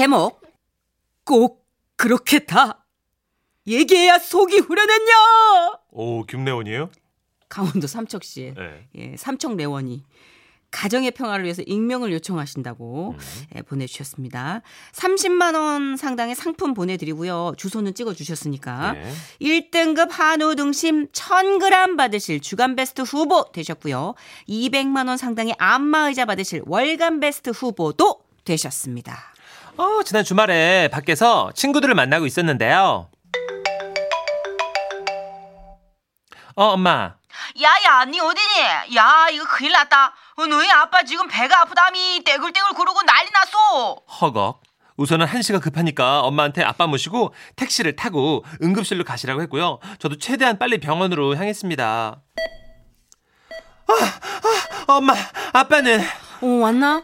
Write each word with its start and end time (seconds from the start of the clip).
제목 0.00 0.40
꼭 1.26 1.68
그렇게 1.96 2.38
다 2.38 2.86
얘기해야 3.66 4.18
속이 4.18 4.60
후련했냐? 4.60 5.12
오, 5.90 6.24
김래원이에요? 6.24 6.90
강원도 7.50 7.86
삼척시에 7.86 8.54
네. 8.54 8.88
예, 8.94 9.16
삼척 9.18 9.56
내원이 9.56 10.02
가정의 10.70 11.10
평화를 11.10 11.44
위해서 11.44 11.60
익명을 11.66 12.14
요청하신다고 12.14 13.14
예, 13.56 13.60
보내주셨습니다. 13.60 14.62
30만 14.92 15.54
원 15.54 15.98
상당의 15.98 16.34
상품 16.34 16.72
보내드리고요. 16.72 17.52
주소는 17.58 17.92
찍어주셨으니까 17.92 18.92
네. 18.92 19.12
1등급 19.42 20.12
한우 20.12 20.56
등심 20.56 21.08
1000g 21.08 21.98
받으실 21.98 22.40
주간 22.40 22.74
베스트 22.74 23.02
후보 23.02 23.52
되셨고요. 23.52 24.14
200만 24.48 25.08
원 25.08 25.18
상당의 25.18 25.56
안마의자 25.58 26.24
받으실 26.24 26.62
월간 26.64 27.20
베스트 27.20 27.50
후보도 27.50 28.24
되셨습니다. 28.46 29.34
어, 29.80 30.02
지난 30.02 30.24
주말에 30.24 30.88
밖에서 30.88 31.50
친구들을 31.54 31.94
만나고 31.94 32.26
있었는데요. 32.26 33.08
어, 36.54 36.64
엄마. 36.64 37.14
야야 37.62 38.04
니 38.04 38.20
어디니? 38.20 38.94
야 38.94 39.28
이거 39.32 39.46
큰일 39.46 39.72
났다. 39.72 40.12
어, 40.36 40.46
너희 40.46 40.70
아빠 40.70 41.02
지금 41.02 41.26
배가 41.28 41.62
아프다미 41.62 42.22
떼굴떼굴 42.24 42.74
구르고 42.74 43.00
난리 43.04 43.30
났어. 43.30 43.94
허걱. 44.20 44.60
우선은 44.98 45.24
한시가 45.24 45.60
급하니까 45.60 46.20
엄마한테 46.20 46.62
아빠 46.62 46.86
모시고 46.86 47.32
택시를 47.56 47.96
타고 47.96 48.44
응급실로 48.62 49.04
가시라고 49.04 49.40
했고요. 49.40 49.78
저도 49.98 50.18
최대한 50.18 50.58
빨리 50.58 50.78
병원으로 50.78 51.36
향했습니다. 51.36 52.20
아, 53.88 53.92
아, 54.88 54.92
엄마, 54.92 55.14
아빠는 55.54 56.02
어, 56.42 56.46
왔나? 56.46 57.02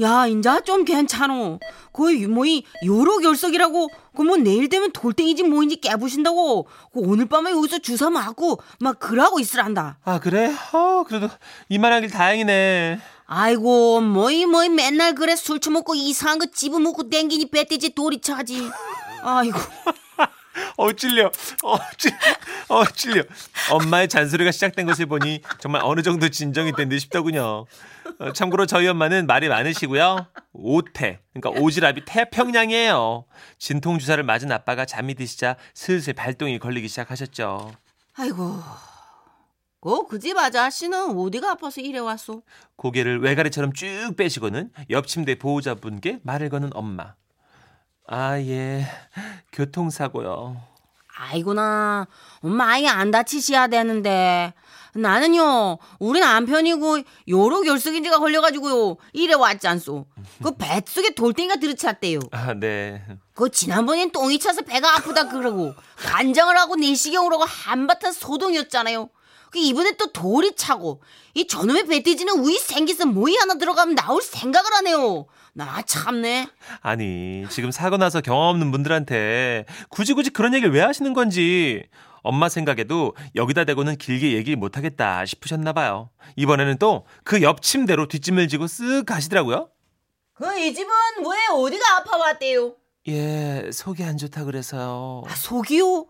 야, 0.00 0.26
인자 0.26 0.60
좀 0.62 0.84
괜찮어. 0.84 1.60
거의 1.92 2.26
뭐이 2.26 2.64
요로 2.84 3.18
결석이라고 3.18 3.88
그뭐 4.16 4.36
내일 4.38 4.68
되면 4.68 4.90
돌덩이지 4.90 5.44
뭐인지 5.44 5.76
깨부신다고 5.76 6.64
그 6.92 7.00
오늘 7.00 7.26
밤에 7.26 7.52
여기서 7.52 7.78
주사 7.78 8.10
맞고 8.10 8.58
막 8.80 8.98
그러고 8.98 9.38
있으란다. 9.38 9.98
아 10.04 10.18
그래? 10.18 10.52
어 10.72 11.04
그래도 11.06 11.28
이만하길 11.68 12.10
다행이네. 12.10 12.98
아이고 13.26 14.00
뭐이 14.00 14.46
뭐이 14.46 14.68
맨날 14.68 15.14
그래 15.14 15.36
술 15.36 15.60
처먹고 15.60 15.94
이상한 15.94 16.38
거 16.40 16.46
집어먹고 16.52 17.08
댕기니 17.08 17.50
배떼지 17.50 17.94
도리차지. 17.94 18.68
아이고 19.22 19.58
어 20.76 20.92
찔려. 20.92 21.30
어 21.62 21.76
찔려. 21.96 22.16
어 22.68 22.84
찔려. 22.86 23.22
엄마의 23.70 24.08
잔소리가 24.08 24.50
시작된 24.50 24.86
것을 24.86 25.06
보니 25.06 25.40
정말 25.60 25.82
어느 25.84 26.02
정도 26.02 26.28
진정이 26.28 26.72
된 26.72 26.88
듯 26.88 26.98
싶더군요. 26.98 27.66
어, 28.24 28.32
참고로 28.32 28.64
저희 28.64 28.88
엄마는 28.88 29.26
말이 29.26 29.48
많으시고요. 29.48 30.26
오태, 30.54 31.20
그러니까 31.34 31.60
오지랖이 31.60 32.04
태평양이에요. 32.06 33.26
진통 33.58 33.98
주사를 33.98 34.22
맞은 34.24 34.50
아빠가 34.50 34.86
잠이 34.86 35.14
드시자 35.14 35.56
슬슬 35.74 36.14
발동이 36.14 36.58
걸리기 36.58 36.88
시작하셨죠. 36.88 37.72
아이고. 38.14 38.62
그집 40.08 40.38
아저씨는 40.38 41.18
어디가 41.18 41.50
아파서 41.50 41.82
이래 41.82 41.98
왔어? 41.98 42.40
고개를 42.76 43.20
외가리처럼 43.20 43.74
쭉 43.74 44.14
빼시고는 44.16 44.70
옆 44.88 45.06
침대 45.06 45.34
보호자분께 45.34 46.20
말을 46.22 46.48
거는 46.48 46.70
엄마. 46.72 47.16
아, 48.06 48.38
예. 48.38 48.86
교통사고요. 49.52 50.73
아이고나 51.16 52.06
엄마 52.42 52.72
아예 52.72 52.88
안 52.88 53.10
다치셔야 53.10 53.68
되는데. 53.68 54.52
나는요 54.96 55.78
우리 55.98 56.20
남편이고 56.20 56.98
요로 57.28 57.62
결석인지가 57.62 58.20
걸려가지고요 58.20 58.96
이래 59.12 59.34
왔지 59.34 59.66
않소? 59.66 60.06
그 60.42 60.52
뱃속에 60.56 61.14
돌덩이가 61.14 61.56
들이찼대요. 61.56 62.20
아, 62.30 62.54
네. 62.54 63.02
그 63.34 63.50
지난번엔 63.50 64.12
똥이 64.12 64.38
차서 64.38 64.62
배가 64.62 64.94
아프다 64.96 65.28
그러고 65.30 65.74
간장을 65.96 66.56
하고 66.56 66.76
내시경을 66.76 67.32
하고 67.32 67.44
한바탕 67.44 68.12
소동이었잖아요. 68.12 69.08
그 69.50 69.58
이번에 69.58 69.92
또 69.96 70.12
돌이 70.12 70.54
차고 70.56 71.00
이 71.34 71.46
저놈의 71.46 71.86
배돼지는 71.86 72.40
우이 72.40 72.58
생기서 72.58 73.06
모이 73.06 73.36
하나 73.36 73.54
들어가면 73.54 73.94
나올 73.94 74.20
생각을 74.22 74.72
하네요 74.74 75.26
나 75.56 75.80
참네 75.82 76.48
아니, 76.80 77.46
지금 77.48 77.70
사고 77.70 77.96
나서 77.96 78.20
경험 78.20 78.48
없는 78.56 78.72
분들한테 78.72 79.66
굳이 79.88 80.12
굳이 80.12 80.30
그런 80.30 80.52
얘기를 80.54 80.74
왜 80.74 80.80
하시는 80.80 81.12
건지 81.14 81.84
엄마 82.22 82.48
생각에도 82.48 83.14
여기다 83.36 83.64
대고는 83.64 83.96
길게 83.96 84.32
얘기 84.32 84.56
못 84.56 84.76
하겠다 84.76 85.24
싶으셨나 85.26 85.72
봐요. 85.72 86.10
이번에는 86.36 86.78
또 86.78 87.04
그 87.24 87.40
옆 87.42 87.62
침대로 87.62 88.08
뒷짐을 88.08 88.48
지고 88.48 88.64
쓱 88.64 89.04
가시더라고요. 89.06 89.68
그 90.34 90.44
이 90.58 90.74
집은 90.74 90.90
왜 91.20 91.46
어디가 91.64 91.96
아파왔대요 91.98 92.74
예, 93.08 93.70
속이 93.72 94.02
안 94.02 94.16
좋다 94.16 94.44
그래서요. 94.44 95.22
아, 95.28 95.34
속이요? 95.34 96.06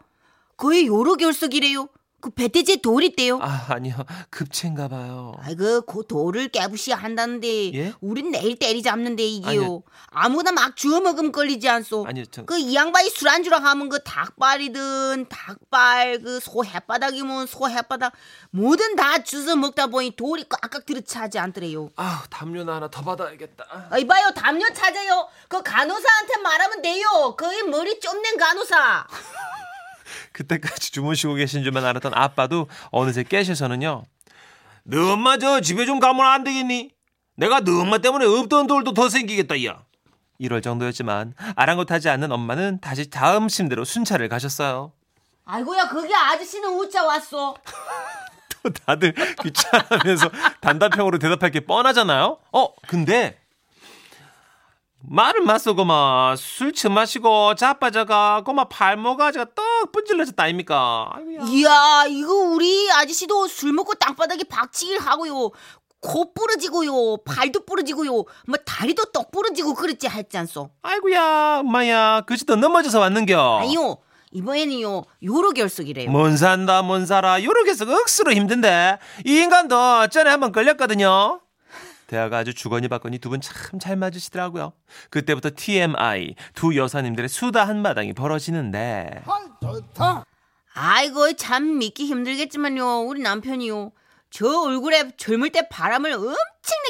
거의 0.56 0.86
요로 0.86 1.16
결석이래요. 1.16 1.88
그 2.24 2.30
배돼지에 2.30 2.76
돌 2.76 3.02
있대요. 3.04 3.38
아, 3.42 3.66
아니요. 3.68 3.96
급체인가 4.30 4.88
봐요. 4.88 5.34
아이고, 5.42 5.82
그 5.82 6.04
돌을 6.08 6.48
깨부시야 6.48 6.96
한다는데, 6.96 7.74
예? 7.74 7.92
우린 8.00 8.30
내일 8.30 8.58
때리 8.58 8.82
잡는데, 8.82 9.22
이게요. 9.22 9.50
아니요. 9.50 9.82
아무나 10.08 10.50
막 10.50 10.74
주워 10.74 11.00
먹으면 11.00 11.32
걸리지 11.32 11.68
않소. 11.68 12.06
아니요, 12.08 12.24
전 12.30 12.46
그이 12.46 12.74
양반이 12.74 13.10
술 13.10 13.28
안주로 13.28 13.56
하면 13.58 13.90
그 13.90 14.02
닭발이든 14.02 15.26
닭발, 15.28 16.20
그 16.22 16.40
소 16.40 16.64
햇바닥이면 16.64 17.46
소 17.46 17.68
햇바닥, 17.68 18.14
뭐든 18.52 18.96
다 18.96 19.22
주워 19.22 19.54
먹다 19.56 19.88
보니 19.88 20.12
돌이 20.16 20.46
꽉꽉 20.48 20.86
들이차지 20.86 21.38
않더래요. 21.38 21.90
아, 21.96 22.24
담요나 22.30 22.76
하나 22.76 22.88
더 22.88 23.02
받아야겠다. 23.02 23.88
아, 23.90 23.98
이봐요, 23.98 24.30
담요 24.34 24.64
찾아요. 24.74 25.28
그 25.48 25.62
간호사한테 25.62 26.38
말하면 26.42 26.80
돼요. 26.80 27.34
거의 27.38 27.62
머리 27.64 28.00
쫌낸 28.00 28.38
간호사. 28.38 29.06
그때까지 30.34 30.92
주무시고 30.92 31.34
계신 31.34 31.62
줄만 31.62 31.84
알았던 31.84 32.12
아빠도 32.14 32.68
어느새 32.90 33.22
깨셔서는요. 33.22 34.02
너 34.82 35.12
엄마 35.12 35.38
저 35.38 35.60
집에 35.60 35.86
좀 35.86 35.98
가면 36.00 36.26
안 36.26 36.44
되겠니? 36.44 36.90
내가 37.36 37.60
너 37.60 37.80
엄마 37.80 37.98
때문에 37.98 38.26
없던 38.26 38.66
돌도 38.66 38.92
더 38.92 39.08
생기겠다, 39.08 39.64
야. 39.64 39.82
이럴 40.38 40.60
정도였지만 40.60 41.34
아랑곳하지 41.56 42.08
않는 42.10 42.32
엄마는 42.32 42.80
다시 42.80 43.08
다음 43.08 43.48
침대로 43.48 43.84
순찰을 43.84 44.28
가셨어요. 44.28 44.92
아이고야, 45.46 45.88
그게 45.88 46.14
아저씨는 46.14 46.68
우짜 46.68 47.04
왔어. 47.04 47.54
또 48.62 48.70
다들 48.70 49.14
귀찮으면서 49.42 50.30
단답형으로 50.60 51.18
대답할 51.18 51.50
게 51.50 51.60
뻔하잖아요. 51.60 52.38
어, 52.52 52.74
근데 52.88 53.38
말을 55.06 55.42
맞서 55.42 55.74
고마 55.74 56.34
술 56.36 56.72
처마시고 56.72 57.54
자빠져가 57.56 58.42
고마 58.42 58.64
발모가지가 58.64 59.46
떡 59.54 59.64
분질러졌다 59.92 60.42
아닙니까? 60.42 61.10
아이고야. 61.12 61.46
이야, 61.48 62.04
이거 62.08 62.34
우리 62.34 62.90
아저씨도 62.92 63.48
술 63.48 63.72
먹고 63.72 63.94
땅바닥에 63.94 64.44
박치기를 64.44 65.00
하고요. 65.00 65.50
코 66.00 66.34
부러지고요. 66.34 67.18
발도 67.24 67.64
부러지고요. 67.64 68.12
뭐 68.12 68.56
다리도 68.64 69.06
떡 69.06 69.30
부러지고 69.30 69.74
그랬지 69.74 70.08
했지 70.08 70.36
않소. 70.36 70.70
아이고야, 70.82 71.60
엄마야, 71.60 72.20
그지도 72.22 72.56
넘어져서 72.56 73.00
왔는겨. 73.00 73.58
아니요. 73.62 73.98
이번에는요. 74.32 75.04
요로 75.22 75.52
결석이래요. 75.52 76.10
뭔 76.10 76.36
산다, 76.36 76.82
뭔 76.82 77.06
살아. 77.06 77.42
요렇게서 77.42 77.84
억수로 77.88 78.32
힘든데. 78.32 78.98
이 79.24 79.38
인간도 79.38 80.08
전에 80.08 80.28
한번 80.28 80.50
걸렸거든요. 80.50 81.40
대화가 82.06 82.38
아주 82.38 82.54
주거니 82.54 82.88
받거니 82.88 83.18
두 83.18 83.30
분 83.30 83.40
참 83.40 83.78
잘 83.80 83.96
맞으시더라고요. 83.96 84.72
그때부터 85.10 85.50
TMI, 85.56 86.34
두 86.54 86.76
여사님들의 86.76 87.28
수다 87.28 87.66
한마당이 87.66 88.12
벌어지는데. 88.12 89.22
아이고 90.74 91.32
참 91.34 91.78
믿기 91.78 92.06
힘들겠지만요. 92.06 93.02
우리 93.02 93.20
남편이요. 93.22 93.92
저 94.30 94.46
얼굴에 94.62 95.12
젊을 95.16 95.50
때 95.50 95.68
바람을 95.68 96.12
엄청 96.12 96.34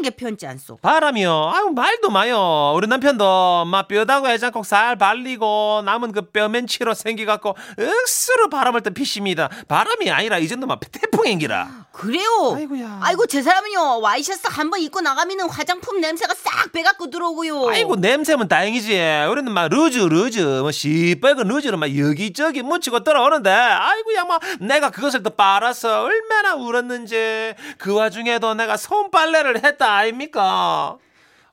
나게 0.03 0.11
편지 0.11 0.47
않소. 0.47 0.79
바람이요. 0.83 1.53
아유, 1.55 1.71
말도 1.75 2.11
마요. 2.11 2.73
우리 2.77 2.87
남편도 2.87 3.65
막 3.67 3.89
뼈다구 3.89 4.29
해장국 4.29 4.67
살 4.67 4.97
발리고 4.97 5.83
남은 5.85 6.13
그 6.13 6.23
뼈맨치로 6.31 6.95
생기갖고 6.95 7.57
억수로 7.79 8.49
바람을 8.51 8.83
또 8.83 8.91
피십니다. 8.91 9.49
바람이 9.69 10.11
아니라 10.11 10.39
이 10.39 10.49
정도면 10.49 10.79
태풍행기라. 10.93 11.87
그래요. 11.93 12.55
아이고야. 12.57 12.99
아이고 13.03 13.27
제 13.27 13.41
사람은요. 13.43 14.01
와이셔츠 14.01 14.41
한 14.51 14.71
번 14.71 14.81
입고 14.81 15.01
나가면은 15.03 15.49
화장품 15.49 16.01
냄새가 16.01 16.35
싹 16.35 16.73
배갖고 16.73 17.11
들어오고요. 17.11 17.69
아이고 17.69 17.97
냄새면 17.97 18.49
다행이지. 18.49 18.99
우리는 19.31 19.53
막 19.53 19.69
루즈 19.69 19.99
루즈 19.99 20.41
뭐 20.41 20.73
시뻘건 20.73 21.47
루즈로 21.49 21.77
막 21.77 21.97
여기저기 21.97 22.63
묻히고 22.63 23.05
들어오는데 23.05 23.51
아이고야 23.51 24.25
뭐 24.25 24.39
내가 24.61 24.91
그것을 24.91 25.23
또 25.23 25.31
빨아서 25.31 26.03
얼마나 26.03 26.55
울었는지 26.57 27.55
그 27.79 27.95
와중에도 27.95 28.55
내가 28.55 28.77
손빨래를 28.77 29.64
했다 29.65 29.93
아닙니까? 29.93 30.99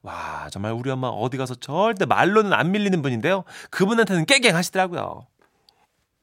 와 0.04 0.50
정말 0.52 0.74
우리 0.74 0.90
엄마 0.90 1.08
어디 1.08 1.38
가서 1.38 1.56
절대 1.56 2.06
말로는 2.06 2.54
안 2.54 2.72
밀리는 2.72 3.02
분인데요. 3.02 3.44
그분한테는 3.70 4.26
깨갱 4.26 4.56
하시더라고요. 4.56 5.28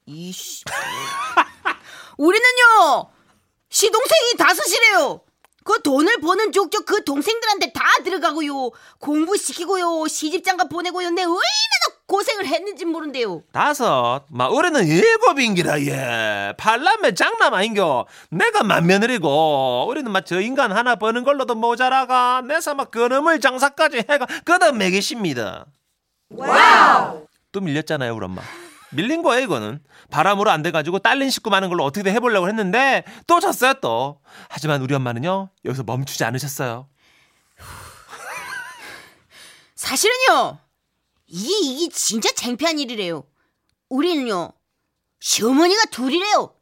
이씨. 0.06 0.64
우리는요 2.18 3.10
시동생이 3.70 4.36
다섯이래요. 4.38 5.20
그 5.64 5.82
돈을 5.82 6.20
버는 6.20 6.52
족족 6.52 6.86
그 6.86 7.04
동생들한테 7.04 7.72
다 7.72 7.82
들어가고요. 8.02 8.70
공부시키고요. 9.00 10.06
시집장가 10.08 10.64
보내고요. 10.64 11.10
내 11.10 11.22
얼마나 11.22 11.42
고생을 12.08 12.46
했는지 12.46 12.84
모른대요. 12.86 13.42
다섯, 13.52 14.22
마 14.30 14.46
올해는 14.46 14.86
일곱인기라 14.86 15.80
예. 15.82 16.54
팔남매 16.56 17.12
장남 17.14 17.52
아닌겨. 17.54 18.06
내가 18.30 18.62
맏며느리고 18.64 19.86
우리는 19.88 20.10
막 20.10 20.24
저 20.24 20.40
인간 20.40 20.72
하나 20.72 20.96
버는 20.96 21.22
걸로도 21.24 21.54
모자라가 21.54 22.42
내서 22.42 22.74
막 22.74 22.90
그놈을 22.90 23.40
장사까지 23.40 24.04
해가 24.08 24.26
끄덕 24.44 24.76
매기십니다. 24.76 25.66
또 27.52 27.60
밀렸잖아요, 27.60 28.14
우리 28.14 28.24
엄마. 28.24 28.42
밀린 28.90 29.22
거예요, 29.22 29.42
이거는. 29.44 29.80
바람으로 30.10 30.50
안 30.50 30.62
돼가지고 30.62 30.98
딸린 31.00 31.28
식구 31.30 31.50
많은 31.50 31.68
걸로 31.68 31.84
어떻게든 31.84 32.12
해보려고 32.12 32.48
했는데 32.48 33.04
또 33.26 33.38
졌어요, 33.38 33.74
또. 33.82 34.20
하지만 34.48 34.80
우리 34.82 34.94
엄마는요, 34.94 35.50
여기서 35.64 35.82
멈추지 35.84 36.24
않으셨어요. 36.24 36.88
사실은요. 39.74 40.58
이게 41.28 41.52
이게 41.62 41.88
진짜 41.92 42.30
창피한 42.34 42.78
일이래요. 42.78 43.24
우리는요. 43.90 44.52
시어머니가 45.20 45.82
둘이래요. 45.90 46.54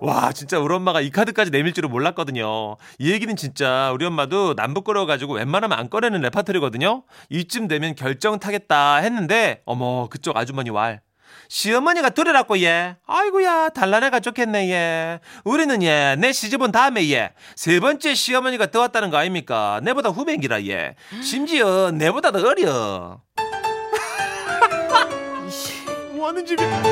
와 0.00 0.32
진짜 0.32 0.58
우리 0.58 0.74
엄마가 0.74 1.00
이 1.00 1.10
카드까지 1.10 1.50
내밀 1.50 1.72
줄은 1.72 1.90
몰랐거든요. 1.90 2.76
이 2.98 3.10
얘기는 3.10 3.34
진짜 3.36 3.90
우리 3.92 4.04
엄마도 4.04 4.54
남 4.54 4.74
부끄러워가지고 4.74 5.34
웬만하면 5.34 5.78
안 5.78 5.88
꺼내는 5.88 6.20
레파토리거든요. 6.20 7.04
이쯤 7.30 7.68
되면 7.68 7.94
결정 7.94 8.38
타겠다 8.38 8.96
했는데 8.96 9.62
어머 9.64 10.08
그쪽 10.08 10.36
아주머니 10.36 10.70
왈. 10.70 11.00
시어머니가 11.48 12.10
둘이라고 12.10 12.60
얘. 12.62 12.96
아이고야 13.06 13.70
단란해가 13.70 14.20
좋겠네 14.20 14.70
얘. 14.70 15.20
우리는 15.44 15.82
얘내 15.82 16.32
시집온 16.32 16.72
다음에 16.72 17.02
얘세 17.10 17.80
번째 17.80 18.14
시어머니가 18.14 18.70
더 18.70 18.80
왔다는 18.80 19.10
거 19.10 19.16
아닙니까? 19.18 19.80
내보다 19.82 20.08
후배기라 20.10 20.64
얘. 20.66 20.94
심지어 21.22 21.90
내보다 21.92 22.30
더 22.32 22.38
어려. 22.46 23.20
뭐 26.14 26.28
하는 26.28 26.44
집이야? 26.46 26.82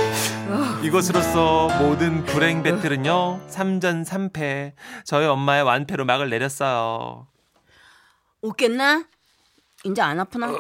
이것으로써 0.83 1.69
모든 1.81 2.23
불행 2.25 2.63
배틀은요 2.63 3.41
3전 3.49 4.05
3패 4.05 4.73
저희 5.05 5.27
엄마의 5.27 5.63
완패로 5.63 6.05
막을 6.05 6.29
내렸어요 6.29 7.27
웃겠나? 8.43 9.05
이제 9.85 10.01
안 10.01 10.21
아프나? 10.21 10.53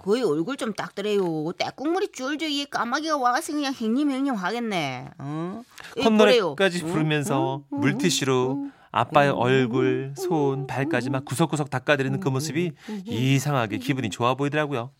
거의 0.00 0.22
얼굴 0.22 0.56
좀 0.56 0.72
닦더래요. 0.72 1.52
때국물이 1.58 2.12
줄줄 2.12 2.48
이 2.48 2.64
까마귀가 2.66 3.16
와서 3.16 3.52
그냥 3.52 3.74
행님 3.74 4.10
행님 4.10 4.34
하겠네. 4.34 5.10
어? 5.18 5.62
콧노래까지 6.02 6.82
응? 6.84 6.88
부르면서 6.88 7.62
응? 7.72 7.80
물티슈로 7.80 8.52
응? 8.64 8.72
아빠의 8.90 9.30
얼굴, 9.30 10.14
손, 10.16 10.66
발까지 10.66 11.10
막 11.10 11.24
구석구석 11.24 11.68
닦아드리는 11.68 12.20
그 12.20 12.28
모습이 12.28 12.72
이상하게 13.06 13.78
기분이 13.78 14.08
좋아 14.08 14.34
보이더라고요. 14.34 14.92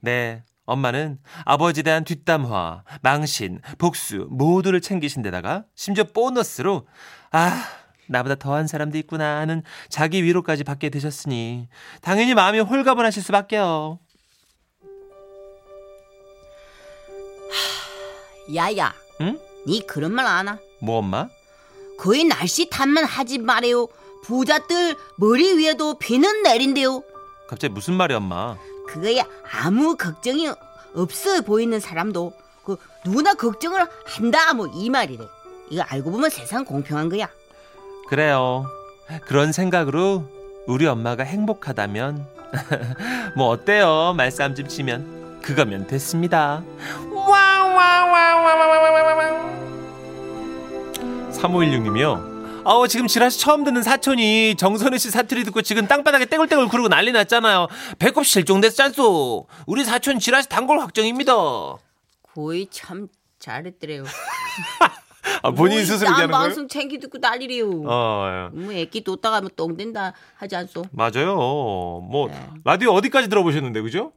네, 0.00 0.42
엄마는 0.64 1.18
아버지에 1.44 1.84
대한 1.84 2.04
뒷담화, 2.04 2.82
망신, 3.02 3.60
복수 3.78 4.26
모두를 4.30 4.80
챙기신 4.80 5.22
데다가 5.22 5.64
심지어 5.76 6.04
보너스로 6.04 6.88
아 7.30 7.62
나보다 8.08 8.34
더한 8.36 8.66
사람도 8.66 8.98
있구나 8.98 9.38
하는 9.38 9.62
자기 9.88 10.22
위로까지 10.22 10.64
받게 10.64 10.90
되셨으니 10.90 11.68
당연히 12.00 12.34
마음이 12.34 12.60
홀가분하실 12.60 13.22
수밖에요. 13.22 13.98
야야, 18.54 18.94
응? 19.20 19.38
니 19.66 19.84
그런 19.86 20.12
말 20.12 20.26
아나? 20.26 20.58
뭐 20.80 20.98
엄마? 20.98 21.28
거의 21.98 22.24
날씨 22.24 22.68
탓만 22.70 23.04
하지 23.04 23.38
말아요. 23.38 23.88
부자들 24.24 24.96
머리 25.16 25.56
위에도 25.56 25.98
비는 25.98 26.42
내린대요. 26.42 27.02
갑자기 27.48 27.72
무슨 27.72 27.94
말이 27.94 28.14
엄마? 28.14 28.56
그거야 28.88 29.24
아무 29.62 29.96
걱정이 29.96 30.48
없어 30.94 31.40
보이는 31.42 31.78
사람도 31.80 32.32
그 32.64 32.76
누구나 33.04 33.34
걱정을 33.34 33.86
한다 34.04 34.52
뭐 34.54 34.68
이 34.74 34.90
말이래. 34.90 35.24
이거 35.70 35.82
알고 35.82 36.10
보면 36.12 36.30
세상 36.30 36.64
공평한 36.64 37.08
거야. 37.08 37.28
그래요. 38.08 38.66
그런 39.26 39.52
생각으로 39.52 40.24
우리 40.66 40.86
엄마가 40.86 41.22
행복하다면 41.24 42.26
뭐 43.36 43.48
어때요? 43.48 44.14
말싸움 44.16 44.54
좀 44.54 44.68
치면 44.68 45.40
그거면 45.42 45.86
됐습니다. 45.86 46.62
3516님이요. 51.32 52.36
아우 52.64 52.88
지금 52.88 53.06
지라시 53.06 53.38
처음 53.38 53.62
듣는 53.62 53.82
사촌이 53.82 54.56
정선우 54.56 54.98
씨 54.98 55.10
사투리 55.10 55.44
듣고 55.44 55.62
지금 55.62 55.86
땅바닥에 55.86 56.26
떼굴떼굴 56.26 56.66
구르고 56.68 56.88
난리 56.88 57.12
났잖아요. 57.12 57.68
배꼽 58.00 58.24
실종됐지 58.24 58.82
않소? 58.82 59.46
우리 59.66 59.84
사촌 59.84 60.18
지라시 60.18 60.48
단골 60.48 60.80
확정입니다. 60.80 61.32
거의 62.34 62.66
참 62.70 63.06
잘했더래요. 63.38 64.04
아, 65.42 65.50
본인 65.50 65.78
뭐 65.78 65.84
스스로 65.84 65.98
딴 66.08 66.14
얘기하는 66.14 66.30
거예요? 66.32 66.42
방송 66.44 66.68
챙기 66.68 66.98
듣고 66.98 67.18
난리래요. 67.18 67.82
어, 67.86 68.50
예. 68.54 68.58
뭐 68.60 68.72
애기 68.72 69.02
뒀다가 69.04 69.40
뭐똥 69.40 69.76
된다 69.76 70.12
하지 70.36 70.56
않소? 70.56 70.84
맞아요. 70.92 71.34
뭐 71.36 72.28
네. 72.28 72.48
라디오 72.64 72.92
어디까지 72.92 73.28
들어보셨는데 73.28 73.80
그죠? 73.82 74.12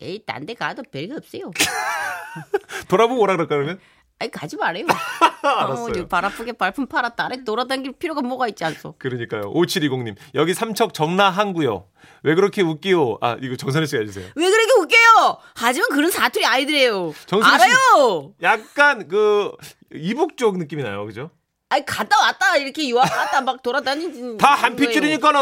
에이 0.00 0.22
딴 0.26 0.46
데 0.46 0.54
가도 0.54 0.82
별거 0.90 1.16
없어요. 1.16 1.50
돌아보고 2.88 3.20
오라 3.22 3.34
그럴까 3.36 3.54
그러면? 3.56 3.80
아니 4.18 4.30
가지 4.30 4.56
말아요. 4.56 4.84
알았어요. 5.42 6.02
어, 6.02 6.06
발 6.08 6.24
아프게 6.26 6.52
발품 6.52 6.86
팔았다. 6.86 7.24
아래 7.24 7.42
돌아다닐 7.42 7.92
필요가 7.92 8.20
뭐가 8.20 8.48
있지 8.48 8.64
않소? 8.64 8.94
그러니까요. 8.98 9.42
5720님. 9.54 10.14
여기 10.34 10.52
삼척 10.52 10.92
정라 10.92 11.30
항구요. 11.30 11.86
왜 12.22 12.34
그렇게 12.34 12.60
웃기요? 12.62 13.16
아, 13.22 13.36
이거 13.40 13.56
정선혜 13.56 13.86
씨가 13.86 14.00
해주세요. 14.02 14.26
왜 14.34 14.50
그렇게 14.50 14.72
웃겨요? 14.78 15.38
하지만 15.54 15.88
그런 15.90 16.10
사투리 16.10 16.44
아이들이에요. 16.44 17.14
정순 17.26 17.48
씨. 17.50 17.54
알아요. 17.64 18.32
약간 18.42 19.08
그 19.08 19.52
이북 19.94 20.36
쪽 20.36 20.58
느낌이 20.58 20.82
나요. 20.82 21.04
그죠? 21.06 21.30
아니 21.72 21.84
갔다 21.86 22.18
왔다 22.20 22.56
이렇게 22.56 22.88
유학 22.88 23.04
갔다 23.04 23.40
막 23.40 23.62
돌아다니지. 23.62 24.36
다한 24.40 24.74
핏줄이니까는. 24.76 25.40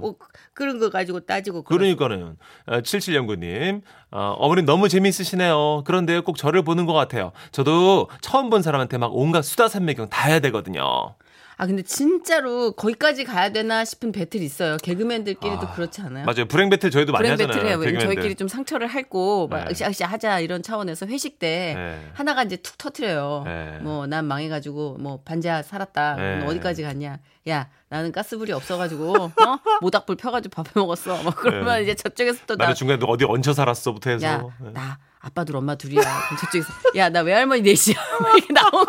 뭐 0.00 0.16
그런 0.52 0.78
거 0.80 0.90
가지고 0.90 1.20
따지고. 1.20 1.62
그러- 1.62 1.78
그러니까는. 1.78 2.36
어, 2.66 2.80
7709님. 2.80 3.82
어, 4.10 4.34
어머님 4.38 4.64
너무 4.64 4.88
재미있으시네요. 4.88 5.82
그런데 5.84 6.20
꼭 6.20 6.36
저를 6.36 6.62
보는 6.62 6.86
것 6.86 6.92
같아요. 6.94 7.32
저도 7.52 8.08
처음 8.20 8.48
본 8.50 8.62
사람한테 8.62 8.96
막 8.98 9.10
온갖 9.14 9.42
수다 9.42 9.68
산매경 9.68 10.08
다 10.08 10.28
해야 10.28 10.40
되거든요. 10.40 11.14
아 11.60 11.66
근데 11.66 11.82
진짜로 11.82 12.70
거기까지 12.70 13.24
가야 13.24 13.50
되나 13.50 13.84
싶은 13.84 14.12
배틀 14.12 14.40
있어요. 14.42 14.76
개그맨들끼리도 14.76 15.60
아, 15.66 15.72
그렇지 15.72 16.00
않아요? 16.02 16.24
맞아요. 16.24 16.46
불행 16.46 16.70
배틀 16.70 16.92
저희도 16.92 17.10
많이 17.10 17.22
브랜 17.24 17.32
하잖아요. 17.32 17.52
배틀이에요. 17.52 17.78
왜냐면 17.78 17.98
개그맨들. 17.98 18.14
저희끼리 18.22 18.34
좀 18.36 18.46
상처를 18.46 18.86
핥고 18.86 19.48
막 19.48 19.64
네. 19.64 19.70
으쌰으쌰 19.72 20.06
하자 20.06 20.38
이런 20.38 20.62
차원에서 20.62 21.06
회식 21.06 21.40
때 21.40 21.74
네. 21.76 22.00
하나가 22.14 22.44
이제 22.44 22.56
툭 22.58 22.78
터트려요. 22.78 23.42
네. 23.44 23.78
뭐난 23.82 24.26
망해가지고 24.26 24.98
뭐 25.00 25.18
반지하 25.24 25.62
살았다. 25.62 26.14
네. 26.14 26.38
너 26.38 26.46
어디까지 26.46 26.84
갔냐? 26.84 27.18
야 27.48 27.68
나는 27.88 28.12
가스불이 28.12 28.52
없어가지고 28.52 29.14
어? 29.16 29.30
모닥불 29.80 30.16
펴가지고 30.16 30.50
밥해 30.62 30.70
먹었어. 30.74 31.22
막 31.22 31.34
그러면 31.36 31.76
네. 31.76 31.82
이제 31.84 31.94
저쪽에서 31.94 32.40
또 32.46 32.56
나, 32.56 32.64
나는 32.64 32.74
중간에 32.74 33.00
어디 33.06 33.24
얹혀 33.24 33.52
살았어부터 33.52 34.10
해서. 34.10 34.26
야, 34.26 34.42
네. 34.60 34.70
나 34.72 34.98
아빠 35.20 35.44
둘 35.44 35.56
엄마 35.56 35.74
둘이야. 35.74 36.00
그럼 36.00 36.38
저쪽에서 36.40 36.68
야 36.96 37.08
나 37.10 37.20
외할머니 37.20 37.62
넷이야. 37.62 37.96
막 38.20 38.36
이렇게 38.36 38.52
나오고 38.52 38.86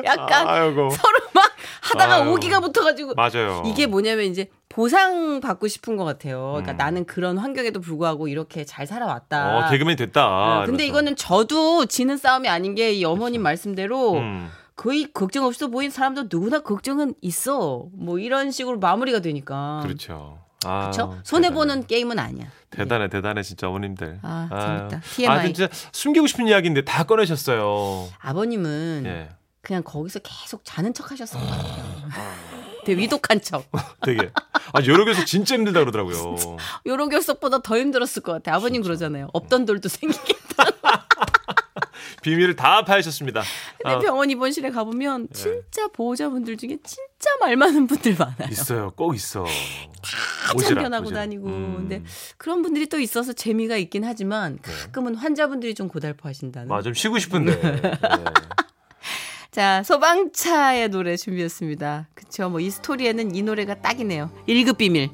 약간 0.04 0.48
아이고. 0.48 0.90
서로 0.90 1.18
막 1.34 1.50
하다가 1.82 2.14
아유. 2.22 2.30
오기가 2.32 2.60
붙어가지고 2.60 3.14
맞아요. 3.14 3.62
이게 3.66 3.86
뭐냐면 3.86 4.24
이제 4.26 4.48
보상 4.68 5.40
받고 5.40 5.66
싶은 5.68 5.96
것 5.96 6.04
같아요. 6.04 6.50
그러니까 6.52 6.72
음. 6.72 6.76
나는 6.76 7.04
그런 7.04 7.36
환경에도 7.38 7.80
불구하고 7.80 8.28
이렇게 8.28 8.64
잘 8.64 8.86
살아왔다. 8.86 9.58
어, 9.66 9.70
개그맨 9.70 9.96
됐다. 9.96 10.26
어, 10.26 10.66
근데 10.66 10.84
이러면서. 10.84 10.84
이거는 10.84 11.16
저도 11.16 11.86
지는 11.86 12.16
싸움이 12.16 12.48
아닌 12.48 12.74
게 12.74 12.90
이 12.94 13.04
어머님 13.04 13.42
말씀대로 13.42 14.14
음. 14.14 14.50
거의 14.80 15.12
걱정 15.12 15.44
없어 15.44 15.68
보인 15.68 15.90
사람도 15.90 16.28
누구나 16.30 16.60
걱정은 16.60 17.12
있어. 17.20 17.88
뭐 17.92 18.18
이런 18.18 18.50
식으로 18.50 18.78
마무리가 18.78 19.20
되니까. 19.20 19.80
그렇죠. 19.82 20.38
아, 20.64 20.90
그렇죠? 20.90 21.20
손해. 21.22 21.50
보는 21.50 21.86
게임은 21.86 22.18
아니야. 22.18 22.46
대단해, 22.70 23.08
대단해, 23.10 23.42
진짜 23.42 23.68
어머님들. 23.68 24.20
아, 24.22 24.48
아유. 24.50 24.88
재밌다. 24.88 25.00
TMI. 25.16 25.38
아, 25.38 25.42
진짜 25.44 25.68
숨기고 25.92 26.26
싶은 26.28 26.46
이야기인데 26.46 26.86
다 26.86 27.04
꺼내셨어요. 27.04 28.08
아버님은 28.20 29.02
예. 29.04 29.28
그냥 29.60 29.82
거기서 29.82 30.20
계속 30.20 30.62
자는 30.64 30.94
척 30.94 31.10
하셨을 31.10 31.38
것 31.38 31.46
같아요. 31.46 31.84
되게 32.86 33.02
위독한 33.02 33.38
척. 33.42 33.66
되게. 34.00 34.30
아, 34.72 34.80
여러 34.86 35.04
개서 35.04 35.26
진짜 35.26 35.56
힘들다 35.56 35.80
그러더라고요. 35.80 36.36
요런 36.86 37.10
결석보다 37.10 37.60
더 37.60 37.76
힘들었을 37.76 38.22
것 38.22 38.32
같아. 38.32 38.54
아버님 38.54 38.80
그러잖아요. 38.80 39.28
없던 39.34 39.66
돌도 39.66 39.90
생기겠다. 39.90 40.64
비밀을 42.22 42.56
다 42.56 42.84
파헤셨습니다. 42.84 43.42
근데 43.82 43.96
아, 43.96 43.98
병원 43.98 44.30
입원실에 44.30 44.70
가보면 44.70 45.28
진짜 45.32 45.88
보호자분들 45.88 46.56
중에 46.56 46.78
진짜 46.84 47.30
말 47.40 47.56
많은 47.56 47.86
분들 47.86 48.16
많아요. 48.18 48.48
있어요. 48.50 48.92
꼭 48.96 49.14
있어. 49.14 49.44
참견하고. 50.62 51.10
다니고. 51.10 51.46
음. 51.46 51.74
근데 51.78 52.02
그런 52.36 52.62
분들이 52.62 52.86
또 52.86 52.98
있어서 53.00 53.32
재미가 53.32 53.76
있긴 53.76 54.04
하지만 54.04 54.58
가끔은 54.62 55.14
환자분들이 55.14 55.74
좀 55.74 55.88
고달퍼 55.88 56.28
하신다는. 56.28 56.68
맞아, 56.68 56.82
좀 56.84 56.94
쉬고 56.94 57.18
싶은데. 57.18 57.60
네. 57.60 57.80
자, 57.82 58.34
자, 59.50 59.82
소방차의 59.82 60.88
노래 60.90 61.16
준비했습니다. 61.16 62.08
그쵸. 62.14 62.48
뭐 62.50 62.60
이 62.60 62.70
스토리에는 62.70 63.34
이 63.34 63.42
노래가 63.42 63.80
딱이네요. 63.80 64.30
1급 64.48 64.76
비밀. 64.78 65.10